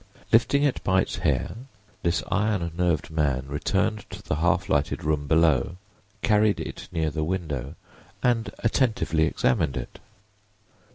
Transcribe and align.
Lifting 0.33 0.63
it 0.63 0.83
by 0.83 1.03
the 1.03 1.19
hair 1.19 1.51
this 2.01 2.23
iron 2.31 2.71
nerved 2.75 3.11
man 3.11 3.45
returned 3.47 4.09
to 4.09 4.23
the 4.23 4.37
half 4.37 4.67
lighted 4.67 5.03
room 5.03 5.27
below, 5.27 5.77
carried 6.23 6.59
it 6.59 6.87
near 6.91 7.11
the 7.11 7.23
window 7.23 7.75
and 8.23 8.51
attentively 8.63 9.25
examined 9.25 9.77
it. 9.77 9.99